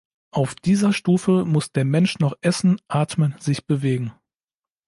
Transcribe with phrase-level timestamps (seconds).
[0.31, 4.11] Auf dieser Stufe muss der Mensch noch essen, atmen, sich bewegen.